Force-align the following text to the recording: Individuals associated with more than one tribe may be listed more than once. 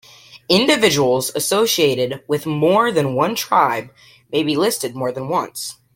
Individuals 0.49 1.31
associated 1.35 2.23
with 2.27 2.47
more 2.47 2.91
than 2.91 3.13
one 3.13 3.35
tribe 3.35 3.91
may 4.31 4.41
be 4.41 4.57
listed 4.57 4.95
more 4.95 5.11
than 5.11 5.27
once. 5.29 5.77